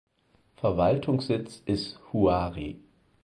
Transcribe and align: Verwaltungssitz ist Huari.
Verwaltungssitz 0.55 1.61
ist 1.67 1.99
Huari. 2.11 2.79